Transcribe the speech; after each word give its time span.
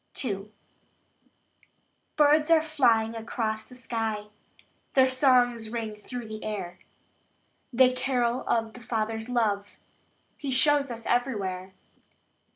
II. 0.25 0.51
Birds 2.15 2.49
are 2.49 2.63
flying 2.63 3.13
across 3.15 3.65
the 3.65 3.75
sky; 3.75 4.29
Their 4.95 5.07
songs 5.07 5.69
ring 5.69 5.95
through 5.95 6.27
the 6.27 6.43
air; 6.43 6.79
They 7.71 7.93
carol 7.93 8.41
of 8.49 8.73
the 8.73 8.81
Father's 8.81 9.29
love 9.29 9.75
He 10.37 10.49
shows 10.49 10.89
us 10.89 11.05
everywhere. 11.05 11.75